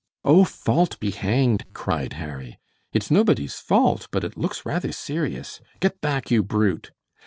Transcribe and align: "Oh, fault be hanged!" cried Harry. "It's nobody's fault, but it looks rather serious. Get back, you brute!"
"Oh, 0.25 0.45
fault 0.45 0.99
be 0.99 1.11
hanged!" 1.11 1.63
cried 1.73 2.13
Harry. 2.13 2.57
"It's 2.91 3.11
nobody's 3.11 3.59
fault, 3.59 4.07
but 4.09 4.23
it 4.23 4.35
looks 4.35 4.65
rather 4.65 4.91
serious. 4.91 5.61
Get 5.79 6.01
back, 6.01 6.31
you 6.31 6.41
brute!" 6.41 6.91